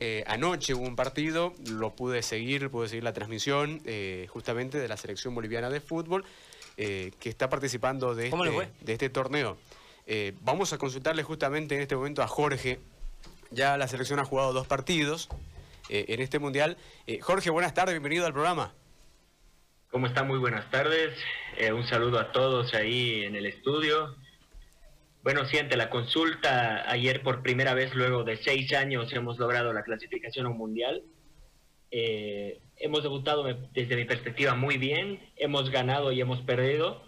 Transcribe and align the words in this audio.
eh, 0.00 0.24
anoche 0.26 0.74
hubo 0.74 0.84
un 0.84 0.96
partido, 0.96 1.54
lo 1.70 1.94
pude 1.94 2.22
seguir, 2.22 2.70
pude 2.70 2.88
seguir 2.88 3.04
la 3.04 3.12
transmisión 3.12 3.80
eh, 3.84 4.26
justamente 4.28 4.78
de 4.78 4.88
la 4.88 4.96
selección 4.96 5.34
boliviana 5.34 5.70
de 5.70 5.80
fútbol 5.80 6.24
que 6.76 7.12
está 7.24 7.48
participando 7.48 8.14
de 8.14 8.28
este, 8.28 8.70
de 8.82 8.92
este 8.92 9.10
torneo. 9.10 9.58
vamos 10.42 10.72
a 10.72 10.78
consultarle 10.78 11.24
justamente 11.24 11.74
en 11.74 11.80
este 11.80 11.96
momento 11.96 12.22
a 12.22 12.28
Jorge. 12.28 12.78
Ya 13.50 13.76
la 13.76 13.88
selección 13.88 14.20
ha 14.20 14.24
jugado 14.24 14.52
dos 14.52 14.68
partidos 14.68 15.28
en 15.88 16.20
este 16.20 16.38
mundial. 16.38 16.76
Jorge, 17.20 17.50
buenas 17.50 17.74
tardes, 17.74 17.94
bienvenido 17.94 18.26
al 18.26 18.32
programa. 18.32 18.72
¿Cómo 19.90 20.06
está? 20.06 20.22
Muy 20.22 20.38
buenas 20.38 20.70
tardes. 20.70 21.18
un 21.74 21.84
saludo 21.88 22.20
a 22.20 22.30
todos 22.30 22.72
ahí 22.74 23.24
en 23.24 23.34
el 23.34 23.46
estudio. 23.46 24.14
Bueno, 25.22 25.44
sí, 25.46 25.58
ante 25.58 25.76
la 25.76 25.90
consulta, 25.90 26.88
ayer 26.90 27.22
por 27.22 27.42
primera 27.42 27.74
vez, 27.74 27.92
luego 27.94 28.22
de 28.22 28.36
seis 28.36 28.72
años, 28.72 29.12
hemos 29.12 29.38
logrado 29.38 29.72
la 29.72 29.82
clasificación 29.82 30.46
a 30.46 30.50
un 30.50 30.56
mundial. 30.56 31.02
Eh, 31.90 32.60
hemos 32.76 33.02
debutado 33.02 33.44
desde 33.72 33.96
mi 33.96 34.04
perspectiva 34.04 34.54
muy 34.54 34.78
bien, 34.78 35.20
hemos 35.36 35.70
ganado 35.70 36.12
y 36.12 36.20
hemos 36.20 36.42
perdido. 36.42 37.02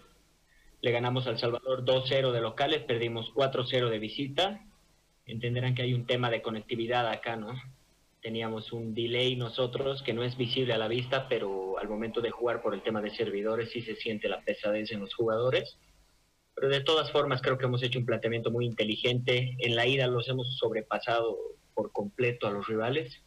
Le 0.80 0.90
ganamos 0.90 1.26
al 1.28 1.38
Salvador 1.38 1.84
2-0 1.84 2.32
de 2.32 2.40
locales, 2.40 2.82
perdimos 2.82 3.30
4-0 3.32 3.88
de 3.88 3.98
visita. 4.00 4.66
Entenderán 5.24 5.76
que 5.76 5.82
hay 5.82 5.94
un 5.94 6.06
tema 6.06 6.30
de 6.30 6.42
conectividad 6.42 7.08
acá, 7.08 7.36
¿no? 7.36 7.54
Teníamos 8.22 8.72
un 8.72 8.92
delay 8.92 9.36
nosotros 9.36 10.02
que 10.02 10.14
no 10.14 10.24
es 10.24 10.36
visible 10.36 10.74
a 10.74 10.78
la 10.78 10.88
vista, 10.88 11.28
pero 11.28 11.78
al 11.78 11.88
momento 11.88 12.20
de 12.20 12.30
jugar 12.30 12.60
por 12.60 12.74
el 12.74 12.82
tema 12.82 13.00
de 13.00 13.14
servidores 13.14 13.70
sí 13.70 13.82
se 13.82 13.94
siente 13.94 14.28
la 14.28 14.40
pesadez 14.40 14.90
en 14.90 15.00
los 15.00 15.14
jugadores 15.14 15.78
pero 16.60 16.74
de 16.74 16.82
todas 16.82 17.10
formas 17.10 17.40
creo 17.40 17.56
que 17.56 17.64
hemos 17.64 17.82
hecho 17.82 17.98
un 17.98 18.04
planteamiento 18.04 18.50
muy 18.50 18.66
inteligente. 18.66 19.56
En 19.60 19.74
la 19.74 19.86
ida 19.86 20.06
los 20.08 20.28
hemos 20.28 20.58
sobrepasado 20.58 21.38
por 21.72 21.90
completo 21.90 22.46
a 22.46 22.50
los 22.50 22.66
rivales. 22.66 23.22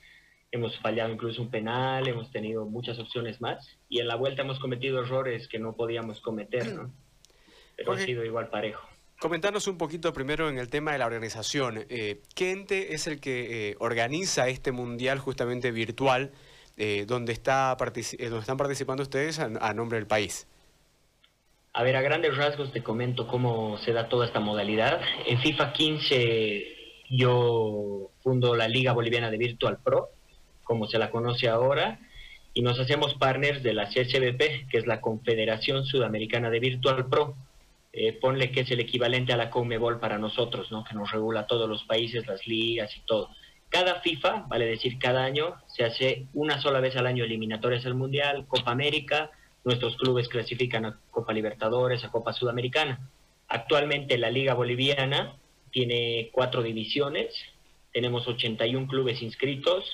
Hemos 0.51 0.77
fallado 0.77 1.11
incluso 1.11 1.41
un 1.41 1.49
penal, 1.49 2.07
hemos 2.07 2.29
tenido 2.29 2.67
muchas 2.67 2.99
opciones 2.99 3.41
más 3.41 3.75
y 3.89 4.01
en 4.01 4.07
la 4.07 4.17
vuelta 4.17 4.43
hemos 4.43 4.59
cometido 4.59 5.01
errores 5.01 5.47
que 5.47 5.57
no 5.57 5.75
podíamos 5.75 6.21
cometer, 6.21 6.75
¿no? 6.75 6.93
Pero 7.75 7.93
ha 7.93 7.97
sido 7.97 8.23
igual 8.23 8.49
parejo. 8.49 8.87
Comentarnos 9.19 9.65
un 9.67 9.79
poquito 9.79 10.13
primero 10.13 10.47
en 10.47 10.59
el 10.59 10.69
tema 10.69 10.91
de 10.91 10.99
la 10.99 11.07
organización. 11.07 11.87
Eh, 11.89 12.21
¿Qué 12.35 12.51
ente 12.51 12.93
es 12.93 13.07
el 13.07 13.19
que 13.19 13.71
eh, 13.71 13.75
organiza 13.79 14.47
este 14.47 14.71
mundial 14.71 15.17
justamente 15.17 15.71
virtual 15.71 16.33
eh, 16.77 17.05
donde, 17.07 17.33
está 17.33 17.75
donde 17.75 18.39
están 18.39 18.57
participando 18.57 19.01
ustedes 19.01 19.39
a 19.39 19.73
nombre 19.73 19.97
del 19.97 20.05
país? 20.05 20.45
A 21.75 21.81
ver, 21.81 21.95
a 21.95 22.01
grandes 22.01 22.37
rasgos 22.37 22.71
te 22.71 22.83
comento 22.83 23.25
cómo 23.25 23.79
se 23.79 23.93
da 23.93 24.07
toda 24.07 24.27
esta 24.27 24.39
modalidad. 24.39 25.01
En 25.25 25.39
FIFA 25.39 25.73
15 25.73 26.67
yo 27.09 28.11
fundo 28.21 28.55
la 28.55 28.67
Liga 28.67 28.93
Boliviana 28.93 29.31
de 29.31 29.37
Virtual 29.37 29.79
Pro, 29.83 30.09
como 30.63 30.85
se 30.85 30.99
la 30.99 31.09
conoce 31.09 31.49
ahora, 31.49 31.99
y 32.53 32.61
nos 32.61 32.79
hacemos 32.79 33.15
partners 33.15 33.63
de 33.63 33.73
la 33.73 33.87
CSBP, 33.87 34.69
que 34.69 34.77
es 34.77 34.85
la 34.85 35.01
Confederación 35.01 35.83
Sudamericana 35.85 36.51
de 36.51 36.59
Virtual 36.59 37.07
Pro. 37.07 37.35
Eh, 37.91 38.13
ponle 38.13 38.51
que 38.51 38.61
es 38.61 38.71
el 38.71 38.79
equivalente 38.79 39.33
a 39.33 39.37
la 39.37 39.49
Comebol 39.49 39.99
para 39.99 40.19
nosotros, 40.19 40.71
¿no? 40.71 40.83
que 40.83 40.93
nos 40.93 41.11
regula 41.11 41.47
todos 41.47 41.67
los 41.67 41.83
países, 41.85 42.27
las 42.27 42.45
ligas 42.45 42.95
y 42.95 43.01
todo. 43.01 43.29
Cada 43.69 43.99
FIFA, 44.01 44.45
vale 44.47 44.67
decir 44.67 44.99
cada 44.99 45.23
año, 45.23 45.55
se 45.65 45.83
hace 45.85 46.27
una 46.35 46.61
sola 46.61 46.79
vez 46.79 46.95
al 46.95 47.07
año 47.07 47.23
eliminatorias 47.23 47.83
al 47.87 47.95
Mundial, 47.95 48.45
Copa 48.47 48.71
América, 48.71 49.31
Nuestros 49.63 49.95
clubes 49.97 50.27
clasifican 50.27 50.85
a 50.85 50.99
Copa 51.09 51.33
Libertadores, 51.33 52.03
a 52.03 52.11
Copa 52.11 52.33
Sudamericana. 52.33 53.09
Actualmente 53.47 54.17
la 54.17 54.29
Liga 54.29 54.53
Boliviana 54.53 55.37
tiene 55.71 56.29
cuatro 56.33 56.61
divisiones, 56.61 57.33
tenemos 57.93 58.27
81 58.27 58.87
clubes 58.87 59.21
inscritos 59.21 59.85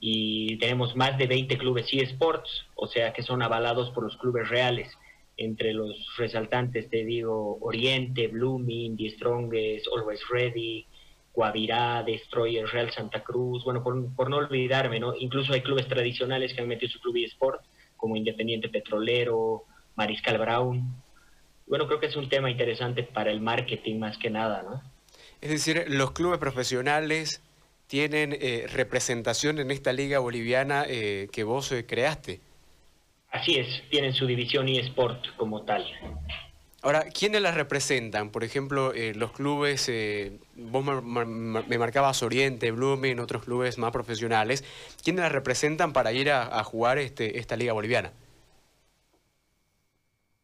y 0.00 0.58
tenemos 0.58 0.96
más 0.96 1.16
de 1.18 1.26
20 1.26 1.56
clubes 1.58 1.86
eSports, 1.92 2.66
o 2.74 2.86
sea 2.86 3.12
que 3.12 3.22
son 3.22 3.42
avalados 3.42 3.90
por 3.90 4.04
los 4.04 4.16
clubes 4.16 4.48
reales. 4.48 4.88
Entre 5.36 5.72
los 5.72 5.94
resaltantes 6.16 6.88
te 6.90 7.04
digo 7.04 7.58
Oriente, 7.60 8.28
Blooming, 8.28 8.96
The 8.96 9.10
Strongest, 9.10 9.86
Always 9.94 10.20
Ready, 10.28 10.86
Guavirá, 11.32 12.02
Destroyer, 12.02 12.66
Real 12.66 12.90
Santa 12.90 13.22
Cruz, 13.22 13.62
bueno, 13.62 13.84
por, 13.84 14.30
no 14.30 14.36
olvidarme, 14.36 14.98
¿no? 14.98 15.14
Incluso 15.14 15.52
hay 15.52 15.60
clubes 15.60 15.86
tradicionales 15.86 16.54
que 16.54 16.62
han 16.62 16.68
metido 16.68 16.90
su 16.90 17.00
club 17.00 17.16
eSport 17.18 17.60
como 17.96 18.16
Independiente 18.16 18.68
Petrolero, 18.68 19.64
Mariscal 19.96 20.38
Brown. 20.38 21.02
Bueno, 21.66 21.86
creo 21.86 22.00
que 22.00 22.06
es 22.06 22.16
un 22.16 22.28
tema 22.28 22.50
interesante 22.50 23.02
para 23.02 23.30
el 23.30 23.40
marketing 23.40 23.98
más 23.98 24.18
que 24.18 24.30
nada, 24.30 24.62
¿no? 24.62 24.82
Es 25.40 25.50
decir, 25.50 25.84
los 25.88 26.12
clubes 26.12 26.38
profesionales 26.38 27.42
tienen 27.86 28.36
eh, 28.40 28.66
representación 28.68 29.58
en 29.58 29.70
esta 29.70 29.92
liga 29.92 30.18
boliviana 30.18 30.84
eh, 30.88 31.28
que 31.32 31.44
vos 31.44 31.70
eh, 31.72 31.86
creaste. 31.86 32.40
Así 33.30 33.56
es, 33.56 33.66
tienen 33.90 34.14
su 34.14 34.26
división 34.26 34.68
eSport 34.68 35.24
como 35.36 35.62
tal. 35.62 35.84
Ahora, 36.86 37.06
¿quiénes 37.10 37.42
las 37.42 37.56
representan? 37.56 38.30
Por 38.30 38.44
ejemplo, 38.44 38.92
los 39.16 39.32
clubes, 39.32 39.90
vos 40.54 40.84
me, 40.84 41.78
marcabas 41.78 42.22
Oriente, 42.22 42.70
Blumen, 42.70 43.18
otros 43.18 43.44
clubes 43.44 43.76
más 43.76 43.90
profesionales. 43.90 44.62
¿Quiénes 45.02 45.24
las 45.24 45.32
representan 45.32 45.92
para 45.92 46.12
ir 46.12 46.30
a, 46.30 46.62
jugar 46.62 46.98
este, 46.98 47.40
esta 47.40 47.56
liga 47.56 47.72
boliviana? 47.72 48.12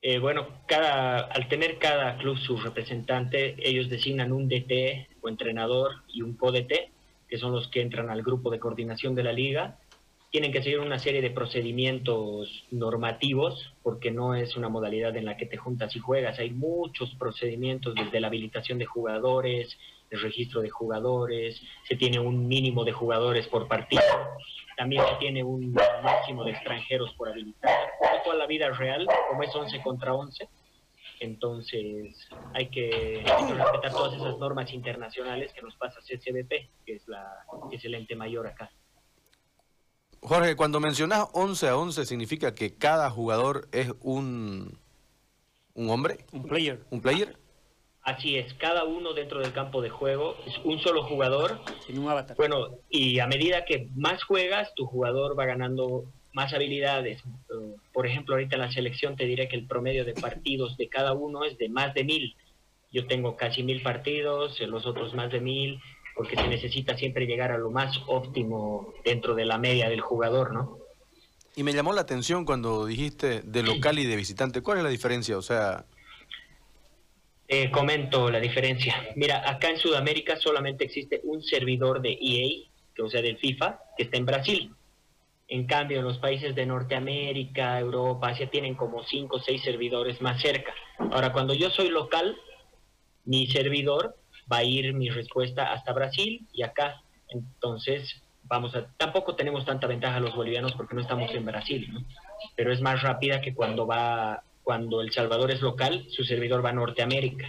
Eh, 0.02 0.18
bueno, 0.18 0.48
cada, 0.66 1.20
al 1.20 1.46
tener 1.46 1.78
cada 1.78 2.18
club 2.18 2.36
su 2.36 2.56
representante, 2.56 3.54
ellos 3.58 3.88
designan 3.88 4.32
un 4.32 4.48
DT 4.48 5.10
o 5.20 5.28
entrenador 5.28 6.02
y 6.08 6.22
un 6.22 6.34
co-DT, 6.34 6.90
que 7.28 7.38
son 7.38 7.52
los 7.52 7.68
que 7.68 7.82
entran 7.82 8.10
al 8.10 8.24
grupo 8.24 8.50
de 8.50 8.58
coordinación 8.58 9.14
de 9.14 9.22
la 9.22 9.32
liga 9.32 9.78
tienen 10.32 10.50
que 10.50 10.62
seguir 10.62 10.80
una 10.80 10.98
serie 10.98 11.20
de 11.20 11.30
procedimientos 11.30 12.64
normativos, 12.70 13.74
porque 13.82 14.10
no 14.10 14.34
es 14.34 14.56
una 14.56 14.70
modalidad 14.70 15.14
en 15.14 15.26
la 15.26 15.36
que 15.36 15.44
te 15.44 15.58
juntas 15.58 15.94
y 15.94 15.98
juegas. 15.98 16.38
Hay 16.38 16.50
muchos 16.50 17.14
procedimientos 17.16 17.94
desde 17.94 18.18
la 18.18 18.28
habilitación 18.28 18.78
de 18.78 18.86
jugadores, 18.86 19.76
el 20.08 20.22
registro 20.22 20.62
de 20.62 20.70
jugadores, 20.70 21.60
se 21.86 21.96
tiene 21.96 22.18
un 22.18 22.48
mínimo 22.48 22.82
de 22.82 22.92
jugadores 22.92 23.46
por 23.48 23.68
partido, 23.68 24.02
también 24.78 25.04
se 25.06 25.16
tiene 25.16 25.44
un 25.44 25.74
máximo 26.02 26.44
de 26.44 26.52
extranjeros 26.52 27.12
por 27.12 27.28
habilitar. 27.28 27.90
Toda 28.24 28.36
la 28.36 28.46
vida 28.46 28.70
real, 28.70 29.06
como 29.28 29.42
es 29.42 29.54
11 29.54 29.82
contra 29.82 30.14
11, 30.14 30.48
entonces 31.20 32.26
hay 32.54 32.68
que, 32.68 33.22
respetar 33.22 33.92
todas 33.92 34.14
esas 34.14 34.38
normas 34.38 34.72
internacionales 34.72 35.52
que 35.52 35.60
nos 35.60 35.76
pasa 35.76 36.00
CCBP, 36.00 36.70
que 36.86 36.94
es, 36.94 37.06
la, 37.06 37.44
que 37.68 37.76
es 37.76 37.84
el 37.84 37.96
ente 37.96 38.16
mayor 38.16 38.46
acá. 38.46 38.70
Jorge, 40.24 40.54
cuando 40.54 40.78
mencionas 40.78 41.26
11 41.32 41.68
a 41.68 41.76
11, 41.76 42.06
¿significa 42.06 42.54
que 42.54 42.76
cada 42.76 43.10
jugador 43.10 43.68
es 43.72 43.92
un, 44.00 44.78
un 45.74 45.90
hombre? 45.90 46.18
Un 46.30 46.44
player. 46.44 46.80
¿Un 46.90 47.00
player? 47.00 47.36
Así 48.02 48.36
es, 48.36 48.54
cada 48.54 48.84
uno 48.84 49.14
dentro 49.14 49.40
del 49.40 49.52
campo 49.52 49.82
de 49.82 49.90
juego 49.90 50.36
es 50.46 50.54
un 50.64 50.78
solo 50.78 51.02
jugador. 51.04 51.60
Sin 51.86 51.98
un 51.98 52.08
avatar. 52.08 52.36
Bueno, 52.36 52.68
y 52.88 53.18
a 53.18 53.26
medida 53.26 53.64
que 53.64 53.88
más 53.96 54.22
juegas, 54.22 54.72
tu 54.76 54.86
jugador 54.86 55.36
va 55.38 55.44
ganando 55.44 56.04
más 56.32 56.54
habilidades. 56.54 57.20
Por 57.92 58.06
ejemplo, 58.06 58.36
ahorita 58.36 58.54
en 58.56 58.62
la 58.62 58.72
selección 58.72 59.16
te 59.16 59.24
diré 59.24 59.48
que 59.48 59.56
el 59.56 59.66
promedio 59.66 60.04
de 60.04 60.14
partidos 60.14 60.76
de 60.76 60.88
cada 60.88 61.14
uno 61.14 61.44
es 61.44 61.58
de 61.58 61.68
más 61.68 61.94
de 61.94 62.04
mil. 62.04 62.36
Yo 62.92 63.08
tengo 63.08 63.36
casi 63.36 63.64
mil 63.64 63.82
partidos, 63.82 64.60
los 64.60 64.86
otros 64.86 65.14
más 65.14 65.32
de 65.32 65.40
mil 65.40 65.80
porque 66.14 66.36
se 66.36 66.46
necesita 66.48 66.96
siempre 66.96 67.26
llegar 67.26 67.52
a 67.52 67.58
lo 67.58 67.70
más 67.70 68.00
óptimo 68.06 68.92
dentro 69.04 69.34
de 69.34 69.44
la 69.44 69.58
media 69.58 69.88
del 69.88 70.00
jugador, 70.00 70.52
¿no? 70.52 70.78
Y 71.54 71.62
me 71.62 71.72
llamó 71.72 71.92
la 71.92 72.00
atención 72.00 72.44
cuando 72.44 72.86
dijiste 72.86 73.42
de 73.42 73.62
local 73.62 73.98
y 73.98 74.06
de 74.06 74.16
visitante. 74.16 74.62
¿Cuál 74.62 74.78
es 74.78 74.84
la 74.84 74.90
diferencia? 74.90 75.36
O 75.36 75.42
sea... 75.42 75.84
Eh, 77.46 77.70
comento 77.70 78.30
la 78.30 78.40
diferencia. 78.40 79.10
Mira, 79.16 79.48
acá 79.48 79.68
en 79.68 79.76
Sudamérica 79.76 80.36
solamente 80.36 80.84
existe 80.84 81.20
un 81.24 81.42
servidor 81.42 82.00
de 82.00 82.16
EA, 82.18 82.70
que, 82.94 83.02
o 83.02 83.10
sea, 83.10 83.20
del 83.20 83.36
FIFA, 83.36 83.78
que 83.96 84.04
está 84.04 84.16
en 84.16 84.24
Brasil. 84.24 84.74
En 85.48 85.66
cambio, 85.66 85.98
en 85.98 86.04
los 86.04 86.16
países 86.16 86.54
de 86.54 86.64
Norteamérica, 86.64 87.78
Europa, 87.78 88.28
Asia, 88.28 88.48
tienen 88.48 88.74
como 88.74 89.04
cinco 89.04 89.36
o 89.36 89.40
seis 89.40 89.62
servidores 89.62 90.22
más 90.22 90.40
cerca. 90.40 90.72
Ahora, 91.10 91.30
cuando 91.32 91.52
yo 91.52 91.68
soy 91.68 91.90
local, 91.90 92.38
mi 93.26 93.46
servidor 93.48 94.16
va 94.52 94.58
a 94.58 94.64
ir 94.64 94.92
mi 94.94 95.08
respuesta 95.08 95.72
hasta 95.72 95.92
Brasil 95.92 96.46
y 96.52 96.62
acá. 96.62 97.02
Entonces, 97.28 98.22
vamos 98.44 98.74
a, 98.74 98.86
tampoco 98.96 99.34
tenemos 99.34 99.64
tanta 99.64 99.86
ventaja 99.86 100.20
los 100.20 100.36
bolivianos 100.36 100.72
porque 100.72 100.94
no 100.94 101.00
estamos 101.00 101.32
en 101.32 101.46
Brasil, 101.46 101.88
¿no? 101.92 102.04
pero 102.56 102.72
es 102.72 102.80
más 102.80 103.02
rápida 103.02 103.40
que 103.40 103.54
cuando 103.54 103.86
va, 103.86 104.42
cuando 104.62 105.00
El 105.00 105.12
Salvador 105.12 105.50
es 105.50 105.60
local, 105.62 106.06
su 106.10 106.24
servidor 106.24 106.64
va 106.64 106.70
a 106.70 106.74
Norteamérica. 106.74 107.48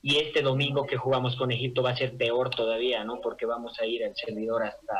Y 0.00 0.16
este 0.16 0.42
domingo 0.42 0.86
que 0.86 0.96
jugamos 0.96 1.36
con 1.36 1.50
Egipto 1.50 1.82
va 1.82 1.90
a 1.90 1.96
ser 1.96 2.16
peor 2.16 2.50
todavía, 2.50 3.04
¿no? 3.04 3.20
Porque 3.20 3.46
vamos 3.46 3.78
a 3.80 3.84
ir 3.84 4.04
al 4.04 4.14
servidor 4.14 4.62
hasta, 4.62 4.94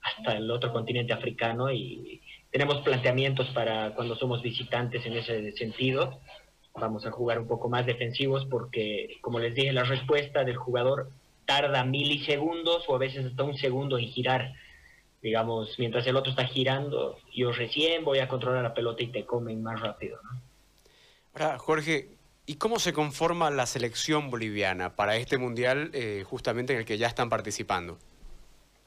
hasta 0.00 0.36
el 0.36 0.50
otro 0.50 0.72
continente 0.72 1.12
africano 1.12 1.70
y 1.70 2.22
tenemos 2.50 2.82
planteamientos 2.82 3.48
para 3.48 3.94
cuando 3.94 4.14
somos 4.14 4.40
visitantes 4.42 5.04
en 5.06 5.14
ese 5.14 5.52
sentido 5.52 6.20
vamos 6.74 7.04
a 7.06 7.10
jugar 7.10 7.38
un 7.38 7.46
poco 7.46 7.68
más 7.68 7.86
defensivos 7.86 8.46
porque, 8.46 9.18
como 9.20 9.38
les 9.38 9.54
dije, 9.54 9.72
la 9.72 9.84
respuesta 9.84 10.44
del 10.44 10.56
jugador 10.56 11.10
tarda 11.44 11.84
milisegundos 11.84 12.84
o 12.88 12.94
a 12.94 12.98
veces 12.98 13.26
hasta 13.26 13.42
un 13.42 13.56
segundo 13.56 13.98
en 13.98 14.06
girar. 14.06 14.54
Digamos, 15.22 15.78
mientras 15.78 16.06
el 16.06 16.16
otro 16.16 16.30
está 16.30 16.44
girando, 16.44 17.18
yo 17.34 17.52
recién 17.52 18.04
voy 18.04 18.18
a 18.18 18.28
controlar 18.28 18.62
la 18.62 18.74
pelota 18.74 19.02
y 19.02 19.08
te 19.08 19.24
comen 19.24 19.62
más 19.62 19.80
rápido. 19.80 20.18
Ahora, 21.34 21.58
Jorge, 21.58 22.10
¿y 22.46 22.56
cómo 22.56 22.78
se 22.78 22.92
conforma 22.92 23.50
la 23.50 23.66
selección 23.66 24.30
boliviana 24.30 24.96
para 24.96 25.16
este 25.16 25.38
mundial 25.38 25.90
eh, 25.94 26.24
justamente 26.26 26.72
en 26.72 26.80
el 26.80 26.84
que 26.84 26.98
ya 26.98 27.06
están 27.06 27.28
participando? 27.28 27.98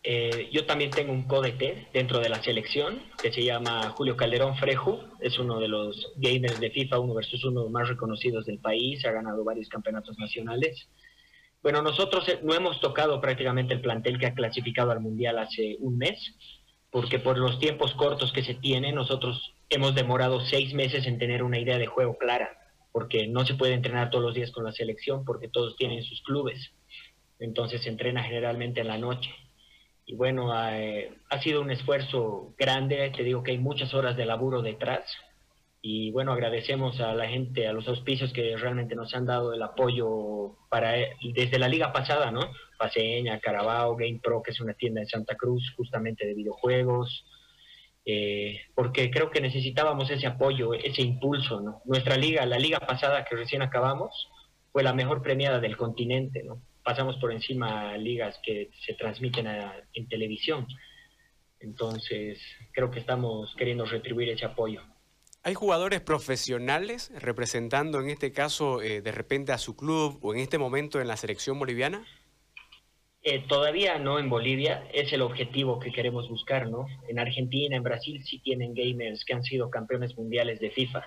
Eh, 0.07 0.49
yo 0.51 0.67
también 0.67 0.91
tengo 0.91 1.11
un 1.11 1.23
codete 1.23 1.87
dentro 1.91 2.19
de 2.19 2.29
la 2.29 2.39
selección 2.43 3.01
que 3.19 3.31
se 3.31 3.43
llama 3.43 3.89
Julio 3.89 4.15
Calderón 4.15 4.55
Freju. 4.55 4.99
Es 5.19 5.39
uno 5.39 5.59
de 5.59 5.67
los 5.67 6.13
gamers 6.17 6.59
de 6.59 6.69
FIFA 6.69 6.99
1 6.99 7.13
versus 7.15 7.43
1 7.43 7.69
más 7.69 7.89
reconocidos 7.89 8.45
del 8.45 8.59
país. 8.59 9.03
Ha 9.03 9.11
ganado 9.11 9.43
varios 9.43 9.67
campeonatos 9.67 10.19
nacionales. 10.19 10.87
Bueno, 11.63 11.81
nosotros 11.81 12.29
eh, 12.29 12.39
no 12.43 12.53
hemos 12.53 12.79
tocado 12.81 13.19
prácticamente 13.19 13.73
el 13.73 13.81
plantel 13.81 14.19
que 14.19 14.27
ha 14.27 14.35
clasificado 14.35 14.91
al 14.91 14.99
Mundial 14.99 15.39
hace 15.39 15.77
un 15.79 15.97
mes, 15.97 16.35
porque 16.91 17.17
por 17.17 17.39
los 17.39 17.57
tiempos 17.57 17.95
cortos 17.95 18.31
que 18.31 18.43
se 18.43 18.53
tienen, 18.53 18.93
nosotros 18.93 19.55
hemos 19.69 19.95
demorado 19.95 20.39
seis 20.41 20.75
meses 20.75 21.07
en 21.07 21.17
tener 21.17 21.41
una 21.41 21.57
idea 21.57 21.79
de 21.79 21.87
juego 21.87 22.15
clara, 22.19 22.55
porque 22.91 23.25
no 23.25 23.43
se 23.43 23.55
puede 23.55 23.73
entrenar 23.73 24.11
todos 24.11 24.23
los 24.23 24.35
días 24.35 24.51
con 24.51 24.65
la 24.65 24.71
selección, 24.71 25.25
porque 25.25 25.47
todos 25.47 25.75
tienen 25.77 26.03
sus 26.03 26.21
clubes. 26.21 26.73
Entonces 27.39 27.81
se 27.81 27.89
entrena 27.89 28.23
generalmente 28.23 28.81
en 28.81 28.87
la 28.87 28.99
noche 28.99 29.31
y 30.05 30.15
bueno, 30.15 30.51
eh, 30.71 31.11
ha 31.29 31.41
sido 31.41 31.61
un 31.61 31.71
esfuerzo 31.71 32.53
grande, 32.57 33.11
te 33.15 33.23
digo 33.23 33.43
que 33.43 33.51
hay 33.51 33.57
muchas 33.57 33.93
horas 33.93 34.15
de 34.15 34.25
laburo 34.25 34.61
detrás 34.61 35.03
y 35.81 36.11
bueno, 36.11 36.31
agradecemos 36.31 36.99
a 36.99 37.13
la 37.13 37.27
gente, 37.27 37.67
a 37.67 37.73
los 37.73 37.87
auspicios 37.87 38.33
que 38.33 38.55
realmente 38.57 38.95
nos 38.95 39.13
han 39.13 39.25
dado 39.25 39.53
el 39.53 39.61
apoyo 39.61 40.57
para 40.69 40.93
desde 41.33 41.59
la 41.59 41.67
liga 41.67 41.93
pasada, 41.93 42.31
¿no? 42.31 42.41
Paseña, 42.77 43.39
Carabao, 43.39 43.95
Game 43.95 44.19
Pro, 44.21 44.41
que 44.41 44.51
es 44.51 44.59
una 44.59 44.73
tienda 44.73 45.01
en 45.01 45.07
Santa 45.07 45.35
Cruz 45.35 45.73
justamente 45.75 46.25
de 46.25 46.33
videojuegos, 46.33 47.25
eh, 48.03 48.61
porque 48.73 49.09
creo 49.11 49.29
que 49.31 49.41
necesitábamos 49.41 50.09
ese 50.09 50.27
apoyo, 50.27 50.73
ese 50.73 51.01
impulso, 51.01 51.61
¿no? 51.61 51.81
Nuestra 51.85 52.17
liga, 52.17 52.45
la 52.45 52.57
liga 52.59 52.79
pasada 52.79 53.25
que 53.25 53.35
recién 53.35 53.61
acabamos, 53.61 54.29
fue 54.71 54.83
la 54.83 54.93
mejor 54.93 55.21
premiada 55.21 55.59
del 55.59 55.77
continente, 55.77 56.43
¿no? 56.43 56.61
Pasamos 56.85 57.17
por 57.17 57.33
encima 57.33 57.97
ligas 57.97 58.39
que 58.43 58.69
se 58.85 58.93
transmiten 58.93 59.47
en 59.93 60.07
televisión. 60.07 60.67
Entonces, 61.59 62.39
creo 62.71 62.91
que 62.91 62.99
estamos 62.99 63.53
queriendo 63.57 63.85
retribuir 63.85 64.29
ese 64.29 64.45
apoyo. 64.45 64.83
¿Hay 65.41 65.55
jugadores 65.55 66.01
profesionales 66.01 67.11
representando 67.19 67.99
en 67.99 68.09
este 68.09 68.31
caso 68.31 68.81
eh, 68.81 69.01
de 69.01 69.11
repente 69.11 69.51
a 69.51 69.57
su 69.57 69.75
club 69.75 70.19
o 70.21 70.33
en 70.33 70.39
este 70.39 70.57
momento 70.59 71.01
en 71.01 71.07
la 71.07 71.17
selección 71.17 71.57
boliviana? 71.57 72.05
Eh, 73.23 73.43
todavía 73.47 73.97
no 73.97 74.19
en 74.19 74.29
Bolivia, 74.29 74.87
es 74.93 75.11
el 75.11 75.23
objetivo 75.23 75.79
que 75.79 75.91
queremos 75.91 76.29
buscar, 76.29 76.69
¿no? 76.69 76.85
En 77.07 77.17
Argentina, 77.17 77.75
en 77.75 77.81
Brasil 77.81 78.23
sí 78.23 78.39
tienen 78.39 78.75
gamers 78.75 79.25
que 79.25 79.33
han 79.33 79.43
sido 79.43 79.71
campeones 79.71 80.15
mundiales 80.15 80.59
de 80.59 80.69
FIFA 80.69 81.03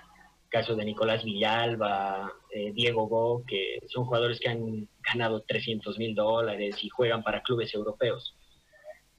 caso 0.49 0.75
de 0.75 0.85
Nicolás 0.85 1.23
Villalba, 1.23 2.33
eh, 2.51 2.71
Diego 2.73 3.07
Go, 3.07 3.43
que 3.45 3.79
son 3.87 4.05
jugadores 4.05 4.39
que 4.39 4.49
han 4.49 4.87
ganado 5.01 5.41
300 5.41 5.97
mil 5.97 6.15
dólares 6.15 6.75
y 6.83 6.89
juegan 6.89 7.23
para 7.23 7.41
clubes 7.41 7.73
europeos. 7.73 8.35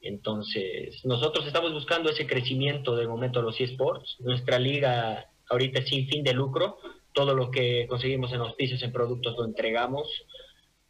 Entonces, 0.00 1.05
nosotros 1.05 1.47
estamos 1.47 1.73
buscando 1.73 2.11
ese 2.11 2.27
crecimiento 2.27 2.97
del 2.97 3.09
momento 3.09 3.41
de 3.41 3.47
los 3.47 3.61
eSports. 3.61 4.17
Nuestra 4.21 4.59
liga 4.59 5.31
ahorita 5.49 5.81
es 5.81 5.88
sin 5.88 6.09
fin 6.09 6.25
de 6.25 6.32
lucro. 6.32 6.79
Todo 7.12 7.35
lo 7.35 7.50
que 7.50 7.87
conseguimos 7.88 8.33
en 8.33 8.41
auspicios, 8.41 8.83
en 8.83 8.93
productos, 8.93 9.37
lo 9.37 9.44
entregamos. 9.44 10.09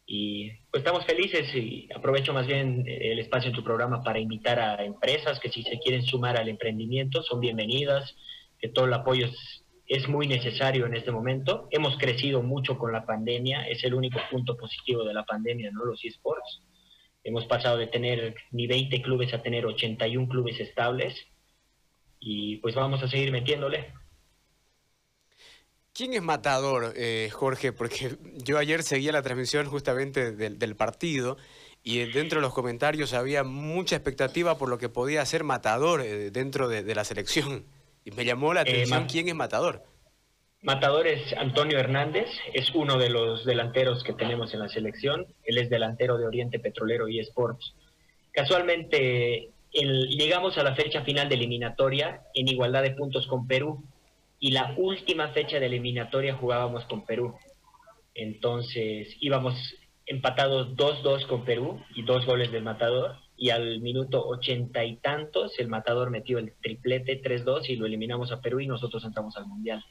Y 0.05 0.49
pues 0.71 0.83
estamos 0.83 1.05
felices 1.05 1.53
y 1.55 1.87
aprovecho 1.93 2.33
más 2.33 2.47
bien 2.47 2.83
el 2.87 3.19
espacio 3.19 3.49
en 3.49 3.55
tu 3.55 3.63
programa 3.63 4.03
para 4.03 4.19
invitar 4.19 4.59
a 4.59 4.83
empresas 4.83 5.39
que 5.39 5.49
si 5.49 5.63
se 5.63 5.79
quieren 5.79 6.03
sumar 6.03 6.37
al 6.37 6.49
emprendimiento 6.49 7.21
son 7.23 7.39
bienvenidas, 7.39 8.15
que 8.59 8.67
todo 8.67 8.85
el 8.85 8.93
apoyo 8.93 9.27
es 9.27 9.63
es 9.87 10.07
muy 10.07 10.27
necesario 10.27 10.85
en 10.85 10.95
este 10.95 11.11
momento. 11.11 11.67
Hemos 11.71 11.97
crecido 11.97 12.41
mucho 12.41 12.77
con 12.77 12.91
la 12.91 13.05
pandemia, 13.05 13.67
es 13.67 13.83
el 13.83 13.93
único 13.93 14.19
punto 14.29 14.55
positivo 14.55 15.03
de 15.03 15.13
la 15.13 15.25
pandemia, 15.25 15.71
¿no? 15.71 15.85
Los 15.85 16.03
esports. 16.05 16.61
Hemos 17.23 17.45
pasado 17.45 17.77
de 17.77 17.87
tener 17.87 18.35
ni 18.51 18.67
20 18.67 19.01
clubes 19.01 19.33
a 19.33 19.41
tener 19.43 19.65
81 19.65 20.27
clubes 20.27 20.59
estables 20.59 21.15
y 22.19 22.57
pues 22.57 22.73
vamos 22.73 23.03
a 23.03 23.07
seguir 23.07 23.31
metiéndole. 23.31 23.93
¿Quién 25.93 26.13
es 26.13 26.21
Matador, 26.21 26.93
eh, 26.95 27.29
Jorge? 27.31 27.73
Porque 27.73 28.15
yo 28.37 28.57
ayer 28.57 28.81
seguía 28.81 29.11
la 29.11 29.21
transmisión 29.21 29.67
justamente 29.67 30.31
del, 30.31 30.75
partido 30.75 31.37
y 31.83 31.99
dentro 32.11 32.39
de 32.39 32.43
los 32.43 32.53
comentarios 32.53 33.13
había 33.13 33.43
mucha 33.43 33.97
expectativa 33.97 34.57
por 34.57 34.69
lo 34.69 34.77
que 34.77 34.87
podía 34.87 35.25
ser 35.25 35.43
Matador 35.43 36.01
eh, 36.01 36.31
dentro 36.31 36.69
de 36.69 36.95
la 36.95 37.03
selección. 37.03 37.65
Y 38.03 38.11
me 38.11 38.25
llamó 38.25 38.53
la 38.53 38.61
eh, 38.61 38.69
atención 38.69 39.07
quién 39.07 39.27
es 39.27 39.35
Matador. 39.35 39.83
Matador 40.63 41.07
es 41.07 41.33
Antonio 41.33 41.79
Hernández, 41.79 42.27
es 42.53 42.69
uno 42.75 42.97
de 42.97 43.09
los 43.09 43.45
delanteros 43.45 44.03
que 44.03 44.13
tenemos 44.13 44.53
en 44.53 44.59
la 44.59 44.69
selección. 44.69 45.25
Él 45.43 45.57
es 45.57 45.69
delantero 45.69 46.17
de 46.17 46.25
Oriente 46.25 46.59
Petrolero 46.59 47.07
y 47.07 47.19
Sports. 47.19 47.73
Casualmente, 48.31 49.49
llegamos 49.71 50.57
a 50.57 50.63
la 50.63 50.75
fecha 50.75 51.03
final 51.03 51.29
de 51.29 51.35
eliminatoria 51.35 52.21
en 52.35 52.47
igualdad 52.47 52.83
de 52.83 52.91
puntos 52.91 53.25
con 53.25 53.47
Perú 53.47 53.83
y 54.39 54.51
la 54.51 54.75
última 54.77 55.29
fecha 55.29 55.59
de 55.59 55.65
eliminatoria 55.65 56.35
jugábamos 56.35 56.85
con 56.85 57.05
Perú. 57.05 57.35
Entonces 58.13 59.15
íbamos 59.19 59.55
empatados 60.05 60.75
2-2 60.75 61.25
con 61.27 61.45
Perú 61.45 61.81
y 61.95 62.03
dos 62.03 62.25
goles 62.25 62.51
del 62.51 62.63
Matador 62.63 63.15
y 63.41 63.49
al 63.49 63.81
minuto 63.81 64.23
ochenta 64.23 64.85
y 64.85 64.97
tantos 64.97 65.57
el 65.57 65.67
matador 65.67 66.11
metió 66.11 66.37
el 66.37 66.53
triplete 66.61 67.23
3-2 67.23 67.69
y 67.69 67.75
lo 67.75 67.87
eliminamos 67.87 68.31
a 68.31 68.39
Perú 68.39 68.59
y 68.59 68.67
nosotros 68.67 69.03
entramos 69.03 69.35
al 69.35 69.47
Mundial. 69.47 69.83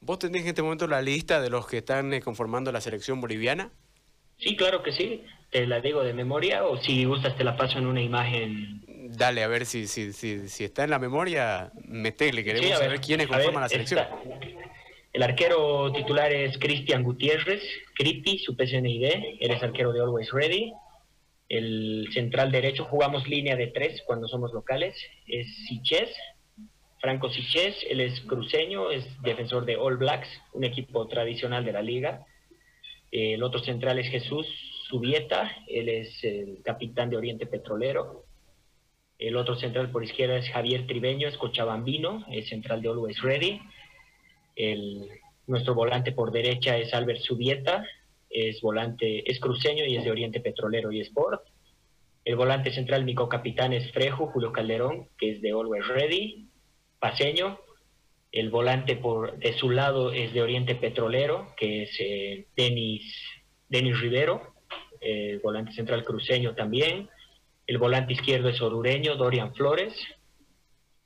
¿Vos 0.00 0.18
tenés 0.18 0.40
en 0.40 0.48
este 0.48 0.62
momento 0.62 0.86
la 0.86 1.02
lista 1.02 1.42
de 1.42 1.50
los 1.50 1.66
que 1.66 1.76
están 1.76 2.14
eh, 2.14 2.22
conformando 2.22 2.72
la 2.72 2.80
selección 2.80 3.20
boliviana? 3.20 3.70
Sí, 4.38 4.56
claro 4.56 4.82
que 4.82 4.92
sí. 4.92 5.22
Te 5.50 5.66
la 5.66 5.82
digo 5.82 6.02
de 6.02 6.14
memoria 6.14 6.64
o 6.64 6.78
si 6.78 7.04
gustas 7.04 7.36
te 7.36 7.44
la 7.44 7.54
paso 7.54 7.76
en 7.76 7.86
una 7.86 8.00
imagen. 8.00 8.82
Dale, 9.10 9.42
a 9.42 9.48
ver 9.48 9.66
si, 9.66 9.86
si, 9.86 10.14
si, 10.14 10.48
si 10.48 10.64
está 10.64 10.84
en 10.84 10.90
la 10.90 10.98
memoria, 10.98 11.70
metele. 11.84 12.42
Queremos 12.44 12.78
saber 12.78 12.98
quiénes 13.02 13.26
conforman 13.26 13.60
la 13.60 13.68
selección. 13.68 14.06
El 15.12 15.22
arquero 15.22 15.92
titular 15.92 16.32
es 16.32 16.56
Cristian 16.56 17.02
Gutiérrez, 17.02 17.62
Cripi, 17.94 18.38
su 18.38 18.56
PCNID. 18.56 19.04
Él 19.38 19.50
es 19.50 19.62
arquero 19.62 19.92
de 19.92 20.00
Always 20.00 20.30
Ready 20.32 20.72
el 21.52 22.08
central 22.14 22.50
derecho, 22.50 22.86
jugamos 22.86 23.28
línea 23.28 23.56
de 23.56 23.66
tres 23.66 24.02
cuando 24.06 24.26
somos 24.26 24.54
locales, 24.54 24.96
es 25.26 25.46
Siches, 25.66 26.08
Franco 26.98 27.28
Siches, 27.28 27.76
él 27.90 28.00
es 28.00 28.22
cruceño, 28.22 28.90
es 28.90 29.04
defensor 29.20 29.66
de 29.66 29.76
All 29.76 29.98
Blacks, 29.98 30.28
un 30.54 30.64
equipo 30.64 31.06
tradicional 31.08 31.62
de 31.62 31.72
la 31.72 31.82
liga. 31.82 32.24
El 33.10 33.42
otro 33.42 33.60
central 33.60 33.98
es 33.98 34.08
Jesús 34.08 34.46
Subieta, 34.88 35.54
él 35.68 35.90
es 35.90 36.24
el 36.24 36.62
capitán 36.64 37.10
de 37.10 37.18
Oriente 37.18 37.44
Petrolero. 37.44 38.24
El 39.18 39.36
otro 39.36 39.54
central 39.54 39.90
por 39.90 40.02
izquierda 40.02 40.38
es 40.38 40.48
Javier 40.48 40.86
Tribeño, 40.86 41.28
es 41.28 41.36
cochabambino, 41.36 42.24
es 42.30 42.48
central 42.48 42.80
de 42.80 42.88
Always 42.88 43.20
Ready. 43.20 43.60
El, 44.56 45.06
nuestro 45.46 45.74
volante 45.74 46.12
por 46.12 46.32
derecha 46.32 46.78
es 46.78 46.94
Albert 46.94 47.20
Subieta, 47.20 47.84
es 48.32 48.60
volante, 48.60 49.30
es 49.30 49.38
cruceño 49.38 49.84
y 49.86 49.96
es 49.96 50.04
de 50.04 50.10
Oriente 50.10 50.40
Petrolero 50.40 50.90
y 50.90 51.00
Sport. 51.00 51.42
El 52.24 52.36
volante 52.36 52.72
central, 52.72 53.04
mi 53.04 53.14
co-capitán 53.14 53.72
es 53.72 53.90
Frejo, 53.92 54.28
Julio 54.28 54.52
Calderón, 54.52 55.08
que 55.18 55.32
es 55.32 55.42
de 55.42 55.50
Always 55.50 55.86
Ready, 55.88 56.48
paseño. 56.98 57.58
El 58.30 58.48
volante 58.48 58.96
por, 58.96 59.38
de 59.38 59.52
su 59.54 59.70
lado 59.70 60.12
es 60.12 60.32
de 60.32 60.40
Oriente 60.40 60.74
Petrolero, 60.74 61.52
que 61.56 61.82
es 61.82 61.96
eh, 61.98 62.46
Denis, 62.56 63.02
Denis 63.68 64.00
Rivero, 64.00 64.54
el 65.00 65.40
volante 65.40 65.72
central 65.72 66.04
cruceño 66.04 66.54
también. 66.54 67.10
El 67.66 67.78
volante 67.78 68.14
izquierdo 68.14 68.48
es 68.48 68.62
orureño, 68.62 69.16
Dorian 69.16 69.54
Flores. 69.54 69.92